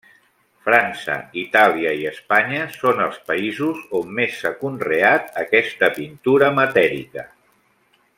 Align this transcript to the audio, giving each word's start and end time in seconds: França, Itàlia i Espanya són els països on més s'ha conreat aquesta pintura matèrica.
França, 0.67 1.17
Itàlia 1.41 1.91
i 1.99 2.07
Espanya 2.11 2.63
són 2.77 3.03
els 3.07 3.19
països 3.27 3.83
on 4.01 4.15
més 4.21 4.39
s'ha 4.41 4.53
conreat 4.63 5.29
aquesta 5.43 5.91
pintura 5.99 6.51
matèrica. 6.61 7.27